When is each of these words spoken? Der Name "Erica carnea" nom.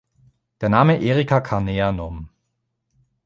Der 0.61 0.69
Name 0.69 0.99
"Erica 0.99 1.41
carnea" 1.41 1.91
nom. 1.91 2.29